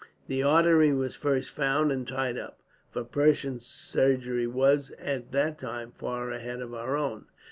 The 0.25 0.41
artery 0.41 0.91
was 0.93 1.15
first 1.15 1.51
found 1.51 1.91
and 1.91 2.07
tied 2.07 2.35
up; 2.35 2.63
for 2.89 3.03
Prussian 3.03 3.59
surgery 3.59 4.47
was, 4.47 4.89
at 4.97 5.31
that 5.31 5.59
time, 5.59 5.91
far 5.91 6.31
ahead 6.31 6.59
of 6.59 6.73
our 6.73 6.97
own. 6.97 7.25